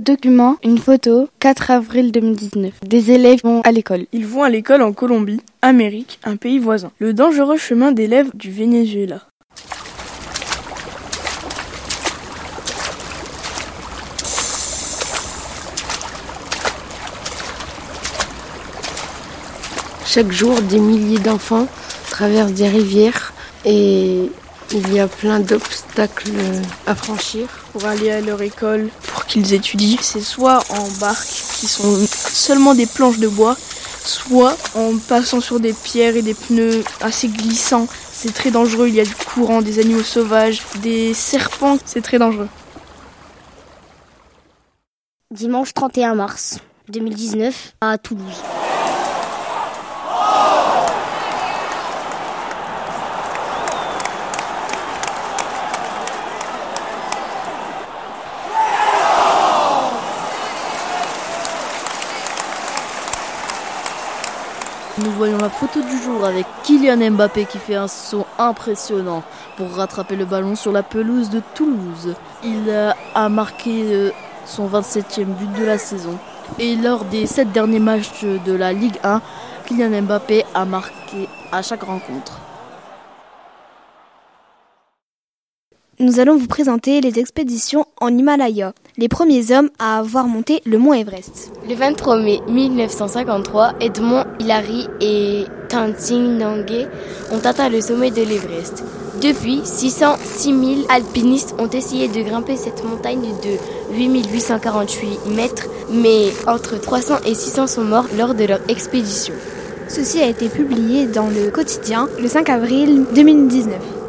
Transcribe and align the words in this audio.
Document, 0.00 0.56
une 0.64 0.78
photo, 0.78 1.28
4 1.40 1.70
avril 1.72 2.10
2019. 2.10 2.72
Des 2.86 3.10
élèves 3.10 3.40
vont 3.44 3.60
à 3.60 3.70
l'école. 3.70 4.06
Ils 4.14 4.26
vont 4.26 4.42
à 4.42 4.48
l'école 4.48 4.80
en 4.80 4.94
Colombie, 4.94 5.42
Amérique, 5.60 6.18
un 6.24 6.36
pays 6.36 6.58
voisin. 6.58 6.90
Le 7.00 7.12
dangereux 7.12 7.58
chemin 7.58 7.92
d'élèves 7.92 8.30
du 8.32 8.50
Venezuela. 8.50 9.20
Chaque 20.06 20.32
jour, 20.32 20.62
des 20.62 20.78
milliers 20.78 21.18
d'enfants 21.18 21.68
traversent 22.08 22.54
des 22.54 22.68
rivières 22.68 23.34
et 23.66 24.30
il 24.72 24.92
y 24.92 25.00
a 25.00 25.08
plein 25.08 25.40
d'obstacles 25.40 26.32
à 26.86 26.94
franchir. 26.94 27.48
Pour 27.72 27.84
aller 27.84 28.10
à 28.10 28.20
leur 28.20 28.40
école, 28.42 28.88
pour 29.12 29.26
qu'ils 29.26 29.54
étudient, 29.54 29.98
c'est 30.00 30.20
soit 30.20 30.62
en 30.70 30.88
barques 31.00 31.26
qui 31.26 31.66
sont 31.66 32.06
seulement 32.06 32.74
des 32.74 32.86
planches 32.86 33.18
de 33.18 33.28
bois, 33.28 33.56
soit 34.04 34.56
en 34.74 34.96
passant 35.08 35.40
sur 35.40 35.60
des 35.60 35.72
pierres 35.72 36.16
et 36.16 36.22
des 36.22 36.34
pneus 36.34 36.82
assez 37.00 37.28
glissants. 37.28 37.88
C'est 38.12 38.34
très 38.34 38.50
dangereux, 38.50 38.88
il 38.88 38.94
y 38.94 39.00
a 39.00 39.04
du 39.04 39.14
courant, 39.14 39.62
des 39.62 39.78
animaux 39.78 40.02
sauvages, 40.02 40.62
des 40.82 41.14
serpents, 41.14 41.78
c'est 41.84 42.02
très 42.02 42.18
dangereux. 42.18 42.48
Dimanche 45.32 45.72
31 45.74 46.14
mars 46.16 46.58
2019 46.88 47.74
à 47.80 47.98
Toulouse. 47.98 48.42
Nous 65.02 65.12
voyons 65.12 65.38
la 65.38 65.48
photo 65.48 65.80
du 65.80 65.96
jour 66.02 66.26
avec 66.26 66.44
Kylian 66.62 67.12
Mbappé 67.12 67.46
qui 67.46 67.56
fait 67.58 67.74
un 67.74 67.88
saut 67.88 68.26
impressionnant 68.38 69.22
pour 69.56 69.72
rattraper 69.72 70.14
le 70.14 70.26
ballon 70.26 70.54
sur 70.56 70.72
la 70.72 70.82
pelouse 70.82 71.30
de 71.30 71.40
Toulouse. 71.54 72.14
Il 72.44 72.70
a 73.14 73.28
marqué 73.30 73.94
euh, 73.94 74.10
son 74.44 74.68
27e 74.68 75.24
but 75.24 75.52
de 75.58 75.64
la 75.64 75.78
saison. 75.78 76.18
Et 76.58 76.76
lors 76.76 77.04
des 77.04 77.26
7 77.26 77.50
derniers 77.50 77.78
matchs 77.78 78.24
de 78.24 78.52
la 78.52 78.74
Ligue 78.74 78.98
1, 79.02 79.22
Kylian 79.66 80.02
Mbappé 80.02 80.44
a 80.52 80.66
marqué 80.66 81.28
à 81.50 81.62
chaque 81.62 81.84
rencontre. 81.84 82.38
Nous 86.00 86.18
allons 86.18 86.38
vous 86.38 86.46
présenter 86.46 87.02
les 87.02 87.18
expéditions 87.18 87.84
en 88.00 88.08
Himalaya, 88.08 88.72
les 88.96 89.08
premiers 89.08 89.54
hommes 89.54 89.68
à 89.78 89.98
avoir 89.98 90.26
monté 90.26 90.62
le 90.64 90.78
mont 90.78 90.94
Everest. 90.94 91.52
Le 91.68 91.74
23 91.74 92.22
mai 92.22 92.40
1953, 92.48 93.74
Edmond 93.80 94.24
Hillary 94.38 94.86
et 95.02 95.44
Tenzing 95.68 96.38
Nangue 96.38 96.88
ont 97.32 97.44
atteint 97.44 97.68
le 97.68 97.82
sommet 97.82 98.10
de 98.10 98.22
l'Everest. 98.22 98.82
Depuis, 99.20 99.60
606 99.62 100.44
000 100.44 100.58
alpinistes 100.88 101.54
ont 101.58 101.68
essayé 101.68 102.08
de 102.08 102.22
grimper 102.22 102.56
cette 102.56 102.82
montagne 102.82 103.34
de 103.44 103.94
8848 103.98 105.26
mètres, 105.36 105.68
mais 105.92 106.28
entre 106.46 106.80
300 106.80 107.16
et 107.26 107.34
600 107.34 107.66
sont 107.66 107.84
morts 107.84 108.08
lors 108.16 108.34
de 108.34 108.44
leur 108.44 108.60
expédition. 108.70 109.34
Ceci 109.86 110.22
a 110.22 110.28
été 110.28 110.48
publié 110.48 111.08
dans 111.08 111.28
le 111.28 111.50
quotidien 111.50 112.08
le 112.18 112.26
5 112.26 112.48
avril 112.48 113.04
2019. 113.14 113.99